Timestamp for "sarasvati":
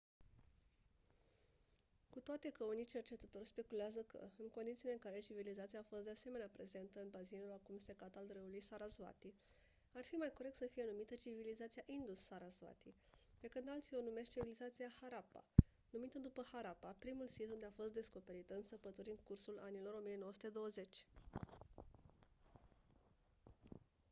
8.61-9.33